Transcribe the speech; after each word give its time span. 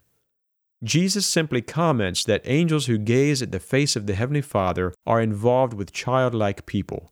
Jesus 0.84 1.26
simply 1.26 1.62
comments 1.62 2.24
that 2.24 2.42
angels 2.46 2.86
who 2.86 2.98
gaze 2.98 3.42
at 3.42 3.52
the 3.52 3.59
face 3.59 3.96
of 3.96 4.06
the 4.06 4.16
Heavenly 4.16 4.42
Father 4.42 4.94
are 5.06 5.22
involved 5.22 5.74
with 5.74 5.92
childlike 5.92 6.66
people. 6.66 7.12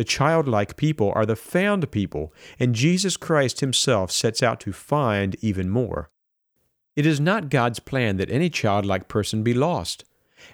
The 0.00 0.04
childlike 0.04 0.78
people 0.78 1.12
are 1.14 1.26
the 1.26 1.36
found 1.36 1.90
people, 1.90 2.32
and 2.58 2.74
Jesus 2.74 3.18
Christ 3.18 3.60
himself 3.60 4.10
sets 4.10 4.42
out 4.42 4.58
to 4.60 4.72
find 4.72 5.36
even 5.42 5.68
more. 5.68 6.08
It 6.96 7.04
is 7.04 7.20
not 7.20 7.50
God's 7.50 7.80
plan 7.80 8.16
that 8.16 8.30
any 8.30 8.48
childlike 8.48 9.08
person 9.08 9.42
be 9.42 9.52
lost. 9.52 10.06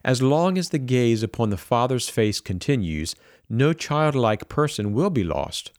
As 0.05 0.21
long 0.21 0.59
as 0.59 0.71
the 0.71 0.81
gaze 0.81 1.23
upon 1.23 1.51
the 1.51 1.57
Father's 1.57 2.09
face 2.09 2.41
continues, 2.41 3.15
no 3.49 3.73
childlike 3.73 4.49
person 4.49 4.93
will 4.93 5.11
be 5.11 5.23
lost. 5.23 5.71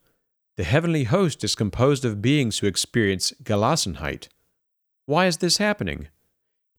The 0.56 0.64
heavenly 0.64 1.04
host 1.04 1.44
is 1.44 1.54
composed 1.54 2.06
of 2.06 2.22
beings 2.22 2.60
who 2.60 2.68
experience 2.68 3.34
Gelassenheit. 3.44 4.30
Why 5.08 5.26
is 5.26 5.40
this 5.40 5.58
happening? 5.58 6.08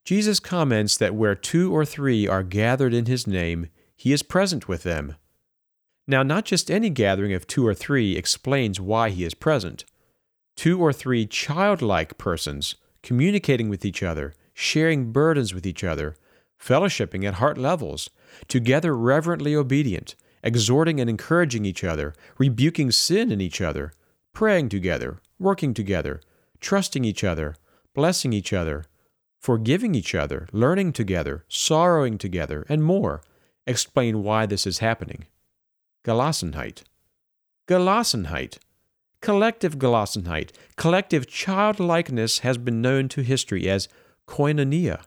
Jesus 0.07 0.41
comments 0.41 0.97
that 0.97 1.15
where 1.15 1.35
two 1.35 1.71
or 1.71 1.85
three 1.85 2.27
are 2.27 2.43
gathered 2.43 2.95
in 2.95 3.05
his 3.05 3.27
name, 3.27 3.69
he 3.95 4.11
is 4.11 4.23
present 4.23 4.69
with 4.69 4.85
them. 4.85 5.17
Now, 6.11 6.23
not 6.23 6.47
just 6.47 6.71
any 6.71 6.89
gathering 6.89 7.35
of 7.35 7.47
two 7.47 7.67
or 7.67 7.75
three 7.75 8.17
explains 8.17 8.81
why 8.81 9.11
he 9.11 9.25
is 9.25 9.35
present. 9.35 9.85
Two 10.57 10.81
or 10.81 10.91
three 10.91 11.27
childlike 11.27 12.17
persons 12.17 12.77
communicating 13.03 13.69
with 13.69 13.85
each 13.85 14.03
other, 14.03 14.33
sharing 14.55 15.13
burdens 15.13 15.53
with 15.53 15.67
each 15.67 15.85
other, 15.85 16.17
fellowshipping 16.59 17.25
at 17.25 17.35
heart 17.35 17.59
levels, 17.59 18.09
together 18.49 18.97
reverently 18.97 19.55
obedient, 19.55 20.17
exhorting 20.43 20.99
and 20.99 21.11
encouraging 21.11 21.67
each 21.67 21.85
other, 21.85 22.15
rebuking 22.39 22.91
sin 22.91 23.31
in 23.31 23.41
each 23.41 23.61
other, 23.61 23.93
praying 24.33 24.71
together, 24.71 25.21
working 25.39 25.75
together, 25.75 26.23
trusting 26.59 27.05
each 27.05 27.23
other, 27.23 27.55
blessing 27.95 28.33
each 28.33 28.55
other, 28.55 28.85
forgiving 29.39 29.95
each 29.95 30.15
other, 30.15 30.49
learning 30.53 30.91
together, 30.91 31.45
sorrowing 31.49 32.17
together, 32.17 32.65
and 32.69 32.83
more, 32.83 33.21
explain 33.67 34.23
why 34.23 34.47
this 34.47 34.67
is 34.67 34.79
happening. 34.79 35.27
Gelassenheit. 36.09 36.85
Gelassenheit. 37.69 38.57
Collective 39.21 39.77
Gelassenheit, 39.77 40.53
collective 40.77 41.27
childlikeness 41.27 42.39
has 42.39 42.57
been 42.57 42.81
known 42.81 43.11
to 43.11 43.21
history 43.21 43.69
as 43.69 43.89
koinonia. 44.27 45.03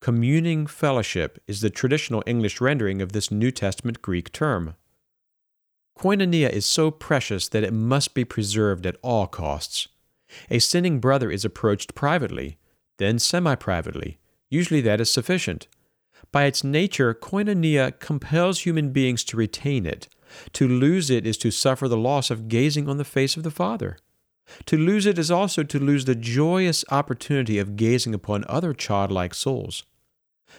Communing 0.00 0.68
fellowship 0.68 1.42
is 1.48 1.62
the 1.62 1.68
traditional 1.68 2.22
English 2.26 2.60
rendering 2.60 3.02
of 3.02 3.10
this 3.10 3.32
New 3.32 3.50
Testament 3.50 4.02
Greek 4.02 4.30
term. 4.30 4.76
Koinonia 5.98 6.48
is 6.48 6.64
so 6.64 6.92
precious 6.92 7.48
that 7.48 7.64
it 7.64 7.72
must 7.72 8.14
be 8.14 8.24
preserved 8.24 8.86
at 8.86 8.98
all 9.02 9.26
costs. 9.26 9.88
A 10.48 10.60
sinning 10.60 11.00
brother 11.00 11.28
is 11.28 11.44
approached 11.44 11.96
privately, 11.96 12.56
then 12.98 13.18
semi 13.18 13.56
privately. 13.56 14.18
Usually 14.48 14.80
that 14.82 15.00
is 15.00 15.10
sufficient. 15.10 15.66
By 16.32 16.44
its 16.44 16.64
nature, 16.64 17.14
koinonia 17.14 17.98
compels 17.98 18.60
human 18.60 18.90
beings 18.90 19.24
to 19.24 19.36
retain 19.36 19.86
it. 19.86 20.08
To 20.54 20.66
lose 20.66 21.10
it 21.10 21.26
is 21.26 21.36
to 21.38 21.50
suffer 21.50 21.88
the 21.88 21.96
loss 21.96 22.30
of 22.30 22.48
gazing 22.48 22.88
on 22.88 22.96
the 22.96 23.04
face 23.04 23.36
of 23.36 23.42
the 23.42 23.50
Father. 23.50 23.98
To 24.66 24.76
lose 24.76 25.06
it 25.06 25.18
is 25.18 25.30
also 25.30 25.62
to 25.62 25.78
lose 25.78 26.04
the 26.04 26.14
joyous 26.14 26.84
opportunity 26.90 27.58
of 27.58 27.76
gazing 27.76 28.14
upon 28.14 28.44
other 28.48 28.74
childlike 28.74 29.34
souls. 29.34 29.84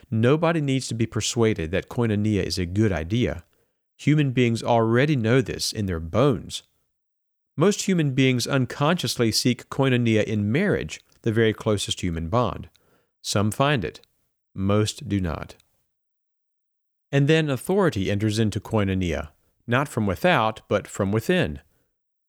Nobody 0.09 0.61
needs 0.61 0.87
to 0.87 0.95
be 0.95 1.05
persuaded 1.05 1.71
that 1.71 1.89
koinonia 1.89 2.43
is 2.43 2.57
a 2.57 2.65
good 2.65 2.91
idea. 2.91 3.43
Human 3.97 4.31
beings 4.31 4.63
already 4.63 5.15
know 5.15 5.41
this 5.41 5.71
in 5.71 5.85
their 5.85 5.99
bones. 5.99 6.63
Most 7.55 7.83
human 7.83 8.11
beings 8.11 8.45
unconsciously 8.47 9.31
seek 9.31 9.69
koinonia 9.69 10.23
in 10.23 10.51
marriage, 10.51 10.99
the 11.21 11.31
very 11.31 11.53
closest 11.53 12.01
human 12.01 12.27
bond. 12.27 12.69
Some 13.21 13.51
find 13.51 13.85
it, 13.85 14.01
most 14.55 15.07
do 15.07 15.19
not. 15.19 15.55
And 17.11 17.27
then 17.27 17.49
authority 17.49 18.09
enters 18.09 18.39
into 18.39 18.59
koinonia, 18.59 19.29
not 19.67 19.87
from 19.87 20.05
without, 20.05 20.61
but 20.67 20.87
from 20.87 21.11
within. 21.11 21.59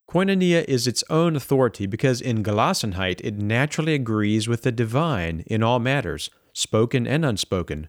Koinonia 0.09 0.65
is 0.67 0.87
its 0.87 1.03
own 1.11 1.35
authority 1.35 1.87
because 1.87 2.21
in 2.21 2.45
Gelassenheit 2.45 3.21
it 3.23 3.37
naturally 3.37 3.95
agrees 3.95 4.47
with 4.47 4.63
the 4.63 4.71
divine 4.71 5.43
in 5.47 5.63
all 5.63 5.79
matters, 5.81 6.31
spoken 6.53 7.07
and 7.07 7.25
unspoken. 7.25 7.89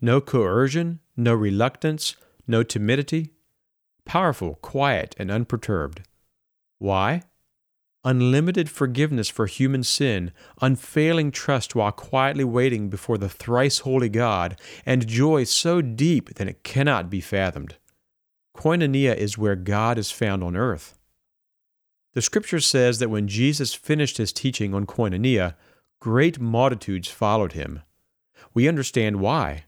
No 0.00 0.20
coercion, 0.20 1.00
no 1.16 1.34
reluctance, 1.34 2.16
no 2.46 2.62
timidity. 2.62 3.30
Powerful, 4.04 4.56
quiet, 4.56 5.14
and 5.18 5.30
unperturbed. 5.30 6.02
Why? 6.78 7.22
Unlimited 8.04 8.68
forgiveness 8.68 9.28
for 9.28 9.46
human 9.46 9.82
sin, 9.82 10.32
unfailing 10.60 11.30
trust 11.30 11.74
while 11.74 11.92
quietly 11.92 12.44
waiting 12.44 12.88
before 12.88 13.18
the 13.18 13.28
thrice 13.28 13.80
holy 13.80 14.08
God, 14.08 14.58
and 14.84 15.06
joy 15.06 15.44
so 15.44 15.80
deep 15.80 16.34
that 16.34 16.48
it 16.48 16.64
cannot 16.64 17.10
be 17.10 17.20
fathomed. 17.20 17.76
Koinonia 18.56 19.14
is 19.14 19.38
where 19.38 19.56
God 19.56 19.98
is 19.98 20.10
found 20.10 20.42
on 20.42 20.56
earth. 20.56 20.98
The 22.14 22.22
scripture 22.22 22.60
says 22.60 22.98
that 22.98 23.08
when 23.08 23.28
Jesus 23.28 23.72
finished 23.72 24.18
his 24.18 24.32
teaching 24.32 24.74
on 24.74 24.84
koinonia, 24.86 25.54
great 26.00 26.38
multitudes 26.38 27.08
followed 27.08 27.52
him. 27.52 27.80
We 28.52 28.68
understand 28.68 29.20
why. 29.20 29.64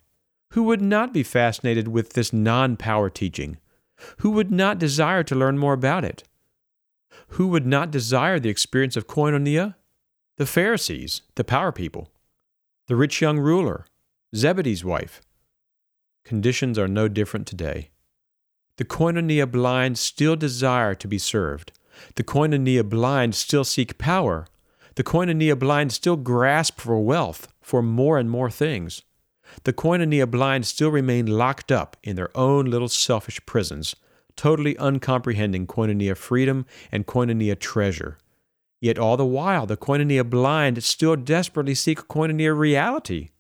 Who 0.51 0.65
would 0.65 0.83
not 0.83 1.13
be 1.13 1.23
fascinated 1.23 1.89
with 1.89 2.13
this 2.13 2.33
non 2.33 2.77
power 2.77 3.09
teaching? 3.09 3.59
Who 4.19 4.31
would 4.33 4.51
not 4.51 4.79
desire 4.79 5.23
to 5.25 5.35
learn 5.35 5.59
more 5.59 5.73
about 5.73 6.05
it? 6.05 6.25
Who 7.28 7.49
would 7.49 7.66
not 7.66 7.90
desire 7.90 8.38
the 8.38 8.49
experience 8.49 8.96
of 8.96 9.06
koinonia? 9.06 9.75
The 10.37 10.46
Pharisees, 10.46 11.22
the 11.37 11.44
power 11.44 11.72
people, 11.72 12.11
the 12.88 12.96
rich 12.96 13.20
young 13.20 13.38
ruler, 13.38 13.87
Zebedee's 14.34 14.84
wife. 14.84 15.20
Conditions 16.25 16.78
are 16.78 16.88
no 16.88 17.08
different 17.08 17.46
today. 17.46 17.90
The 18.76 18.84
koinonia 18.84 19.50
blind 19.50 19.99
still 19.99 20.34
desire 20.34 20.94
to 20.96 21.06
be 21.06 21.19
served. 21.19 21.72
The 22.16 22.25
koinonia 22.25 22.88
blind 22.88 23.34
still 23.34 23.64
seek 23.64 23.99
power. 23.99 24.46
The 24.96 25.05
koinonia 25.05 25.56
blind 25.56 25.93
still 25.93 26.16
grasp 26.16 26.81
for 26.81 26.99
wealth, 26.99 27.49
for 27.61 27.82
more 27.82 28.19
and 28.19 28.31
more 28.31 28.50
things. 28.50 29.02
The 29.62 29.72
koinonia 29.72 30.28
blind 30.28 30.66
still 30.66 30.90
remain 30.90 31.26
locked 31.26 31.70
up 31.70 31.96
in 32.02 32.16
their 32.16 32.37
own 32.37 32.66
little 32.66 32.88
selfish 32.88 33.44
prisons, 33.46 33.94
totally 34.37 34.77
uncomprehending 34.77 35.67
koinonia 35.67 36.17
freedom 36.17 36.67
and 36.91 37.07
koinonia 37.07 37.59
treasure. 37.59 38.19
Yet 38.81 38.99
all 38.99 39.17
the 39.17 39.25
while, 39.25 39.67
the 39.67 39.77
koinonia 39.77 40.29
blind 40.29 40.83
still 40.85 41.17
desperately 41.17 41.75
seek 41.75 42.09
koinonia 42.09 42.57
reality. 42.57 43.31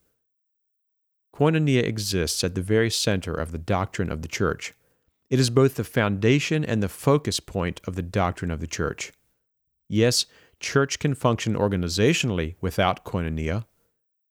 Koinonia 1.34 1.82
exists 1.82 2.44
at 2.44 2.54
the 2.54 2.62
very 2.62 2.90
center 2.90 3.34
of 3.34 3.50
the 3.50 3.58
doctrine 3.58 4.10
of 4.10 4.22
the 4.22 4.28
Church. 4.28 4.72
It 5.30 5.40
is 5.40 5.50
both 5.50 5.74
the 5.74 5.84
foundation 5.84 6.64
and 6.64 6.82
the 6.82 6.88
focus 6.88 7.40
point 7.40 7.80
of 7.86 7.96
the 7.96 8.02
doctrine 8.02 8.50
of 8.50 8.60
the 8.60 8.66
Church. 8.66 9.12
Yes, 9.88 10.26
church 10.60 10.98
can 10.98 11.14
function 11.14 11.54
organizationally 11.54 12.54
without 12.60 13.04
koinonia. 13.04 13.64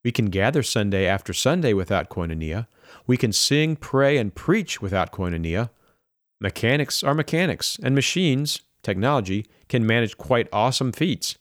We 0.03 0.11
can 0.11 0.27
gather 0.27 0.63
Sunday 0.63 1.05
after 1.05 1.33
Sunday 1.33 1.73
without 1.73 2.09
koinonia. 2.09 2.67
We 3.05 3.17
can 3.17 3.33
sing, 3.33 3.75
pray, 3.75 4.17
and 4.17 4.33
preach 4.33 4.81
without 4.81 5.11
koinonia. 5.11 5.69
Mechanics 6.43 7.03
are 7.03 7.13
mechanics, 7.13 7.79
and 7.81 7.95
machines, 7.95 8.59
technology, 8.81 9.45
can 9.69 9.87
manage 9.87 10.17
quite 10.17 10.49
awesome 10.51 10.91
feats, 10.91 11.37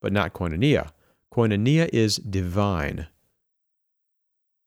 but 0.00 0.12
not 0.12 0.32
koinonia. 0.32 0.90
Koinonia 1.32 1.88
is 1.92 2.16
divine. 2.16 3.06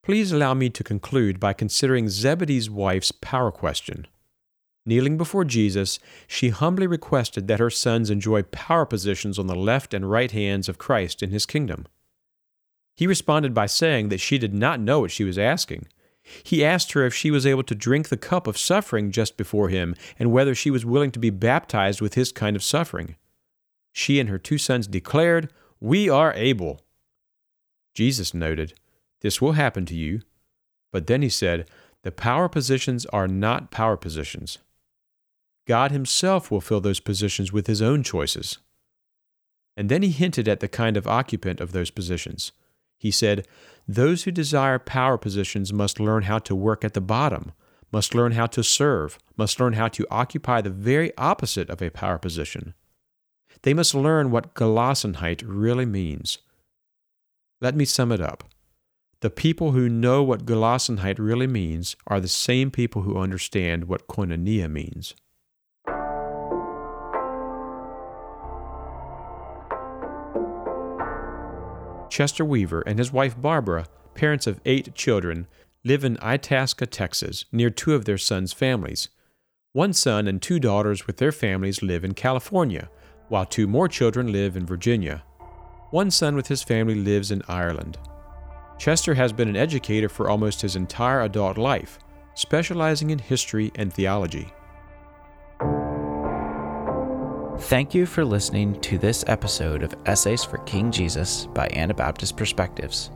Please 0.01 0.31
allow 0.31 0.54
me 0.54 0.69
to 0.69 0.81
conclude 0.81 1.42
by 1.42 1.51
considering 1.51 2.07
Zebedee's 2.07 2.69
wife's 2.69 3.12
power 3.12 3.51
question. 3.51 4.07
Kneeling 4.86 5.18
before 5.18 5.44
Jesus, 5.44 6.00
she 6.25 6.50
humbly 6.50 6.88
requested 6.88 7.50
that 7.50 7.60
her 7.60 7.69
sons 7.69 8.10
enjoy 8.10 8.44
power 8.44 8.86
positions 8.86 9.38
on 9.38 9.48
the 9.48 9.56
left 9.56 9.94
and 9.94 10.10
right 10.10 10.31
hands 10.31 10.69
of 10.69 10.77
Christ 10.77 11.22
in 11.22 11.31
his 11.31 11.45
kingdom. 11.45 11.86
He 12.95 13.07
responded 13.07 13.54
by 13.54 13.66
saying 13.66 14.07
that 14.07 14.22
she 14.22 14.38
did 14.38 14.54
not 14.54 14.80
know 14.80 15.01
what 15.01 15.12
she 15.12 15.25
was 15.25 15.38
asking. 15.38 15.88
He 16.44 16.66
asked 16.66 16.94
her 16.94 17.06
if 17.06 17.13
she 17.13 17.30
was 17.30 17.45
able 17.45 17.63
to 17.63 17.75
drink 17.75 18.10
the 18.10 18.18
cup 18.18 18.48
of 18.48 18.57
suffering 18.57 19.12
just 19.12 19.38
before 19.38 19.69
him 19.69 19.95
and 20.18 20.31
whether 20.31 20.56
she 20.56 20.72
was 20.72 20.86
willing 20.86 21.12
to 21.12 21.19
be 21.19 21.30
baptized 21.30 22.01
with 22.01 22.16
his 22.16 22.31
kind 22.31 22.56
of 22.56 22.63
suffering. 22.63 23.16
She 23.94 24.19
and 24.19 24.27
her 24.30 24.39
two 24.39 24.57
sons 24.57 24.88
declared, 24.88 25.51
We 25.80 26.10
are 26.10 26.33
able. 26.33 26.81
Jesus 27.94 28.33
noted, 28.33 28.74
this 29.22 29.42
will 29.42 29.54
happen 29.54 29.86
to 29.86 29.95
you. 29.95 30.22
But 30.92 31.07
then 31.07 31.22
he 31.22 31.30
said, 31.30 31.69
The 32.04 32.12
power 32.12 32.50
positions 32.50 33.06
are 33.07 33.27
not 33.27 33.72
power 33.72 33.98
positions. 33.98 34.57
God 35.68 35.92
Himself 35.92 36.51
will 36.51 36.62
fill 36.62 36.81
those 36.81 37.00
positions 37.00 37.51
with 37.51 37.68
His 37.68 37.81
own 37.81 38.04
choices. 38.04 38.60
And 39.77 39.89
then 39.89 40.04
he 40.04 40.10
hinted 40.10 40.48
at 40.48 40.60
the 40.60 40.68
kind 40.68 40.95
of 40.95 41.07
occupant 41.07 41.60
of 41.60 41.72
those 41.72 41.89
positions. 41.89 42.51
He 43.06 43.12
said, 43.12 43.48
Those 43.88 44.24
who 44.24 44.31
desire 44.31 44.80
power 44.80 45.16
positions 45.19 45.72
must 45.72 46.00
learn 46.00 46.24
how 46.24 46.40
to 46.40 46.56
work 46.56 46.84
at 46.84 46.96
the 46.96 47.02
bottom, 47.02 47.52
must 47.92 48.16
learn 48.16 48.31
how 48.31 48.48
to 48.48 48.63
serve, 48.63 49.19
must 49.38 49.60
learn 49.60 49.74
how 49.74 49.90
to 49.90 50.07
occupy 50.10 50.60
the 50.60 50.72
very 50.72 51.16
opposite 51.19 51.69
of 51.69 51.84
a 51.84 51.92
power 51.92 52.18
position. 52.18 52.74
They 53.62 53.75
must 53.75 53.94
learn 53.94 54.31
what 54.31 54.56
Gelassenheit 54.56 55.44
really 55.46 55.86
means. 55.86 56.40
Let 57.62 57.75
me 57.75 57.86
sum 57.86 58.12
it 58.12 58.22
up. 58.22 58.44
The 59.19 59.30
people 59.30 59.74
who 59.74 59.88
know 59.88 60.24
what 60.24 60.48
Gelassenheit 60.48 61.19
really 61.19 61.46
means 61.46 61.96
are 62.08 62.19
the 62.19 62.28
same 62.28 62.72
people 62.72 63.04
who 63.04 63.19
understand 63.19 63.84
what 63.84 64.08
koinonia 64.08 64.68
means. 64.68 65.13
Chester 72.16 72.46
Weaver 72.46 72.80
and 72.88 72.98
his 72.98 73.12
wife 73.12 73.36
Barbara, 73.42 73.88
parents 74.14 74.48
of 74.48 74.62
eight 74.64 74.96
children, 74.96 75.48
live 75.84 76.06
in 76.06 76.18
Itasca, 76.22 76.86
Texas, 76.86 77.44
near 77.52 77.70
two 77.70 77.94
of 77.94 78.06
their 78.06 78.18
sons' 78.18 78.54
families. 78.54 79.10
One 79.74 79.92
son 79.92 80.26
and 80.26 80.42
two 80.42 80.58
daughters 80.58 81.08
with 81.08 81.18
their 81.18 81.34
families 81.34 81.84
live 81.84 82.06
in 82.06 82.14
California, 82.14 82.90
while 83.28 83.46
two 83.46 83.68
more 83.68 83.90
children 83.90 84.32
live 84.32 84.56
in 84.56 84.66
Virginia. 84.66 85.26
One 85.92 86.10
son 86.10 86.38
with 86.38 86.48
his 86.48 86.64
family 86.64 86.96
lives 86.96 87.32
in 87.32 87.44
Ireland. 87.50 87.98
Chester 88.80 89.16
has 89.16 89.34
been 89.34 89.50
an 89.50 89.58
educator 89.58 90.08
for 90.08 90.30
almost 90.30 90.62
his 90.62 90.78
entire 90.78 91.20
adult 91.20 91.58
life, 91.58 92.00
specializing 92.34 93.10
in 93.10 93.20
history 93.20 93.74
and 93.76 93.94
theology. 93.94 94.54
Thank 97.57 97.96
you 97.96 98.06
for 98.06 98.25
listening 98.25 98.80
to 98.81 98.98
this 98.98 99.24
episode 99.28 99.81
of 99.81 99.96
Essays 100.06 100.44
for 100.44 100.57
King 100.60 100.92
Jesus 100.92 101.48
by 101.48 101.68
Anabaptist 101.69 102.38
Perspectives. 102.38 103.10